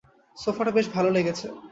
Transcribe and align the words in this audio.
সোফাটা 0.37 0.71
বেশ 0.71 0.85
ভালো 0.95 1.09
লেগেছে। 1.09 1.45